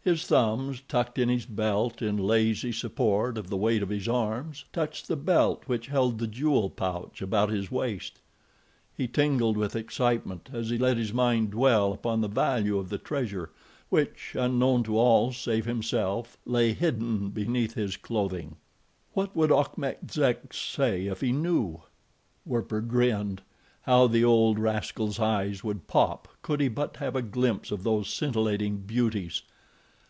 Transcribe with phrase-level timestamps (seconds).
[0.00, 4.64] His thumbs, tucked in his belt in lazy support of the weight of his arms,
[4.72, 8.18] touched the belt which held the jewel pouch about his waist.
[8.96, 12.96] He tingled with excitement as he let his mind dwell upon the value of the
[12.96, 13.50] treasure,
[13.90, 18.56] which, unknown to all save himself, lay hidden beneath his clothing.
[19.12, 21.82] What would Achmet Zek say, if he knew?
[22.46, 23.42] Werper grinned.
[23.82, 28.08] How the old rascal's eyes would pop could he but have a glimpse of those
[28.08, 29.42] scintillating beauties!